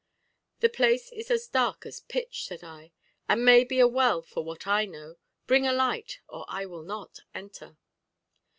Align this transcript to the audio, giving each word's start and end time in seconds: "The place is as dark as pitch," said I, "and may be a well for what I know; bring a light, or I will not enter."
"The 0.61 0.69
place 0.69 1.11
is 1.11 1.29
as 1.29 1.45
dark 1.47 1.85
as 1.85 1.99
pitch," 1.99 2.47
said 2.47 2.63
I, 2.63 2.91
"and 3.29 3.45
may 3.45 3.63
be 3.63 3.79
a 3.79 3.87
well 3.87 4.23
for 4.23 4.43
what 4.43 4.65
I 4.65 4.85
know; 4.85 5.17
bring 5.45 5.67
a 5.67 5.71
light, 5.73 6.21
or 6.27 6.43
I 6.49 6.65
will 6.65 6.81
not 6.81 7.19
enter." 7.35 7.77